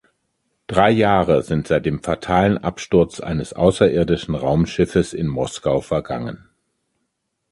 Drei 0.65 0.89
Jahre 0.89 1.43
sind 1.43 1.67
seit 1.67 1.85
dem 1.85 2.01
fatalen 2.01 2.57
Absturz 2.57 3.19
eines 3.19 3.53
außerirdischen 3.53 4.33
Raumschiffes 4.33 5.13
in 5.13 5.27
Moskau 5.27 5.79
vergangen. 5.79 6.49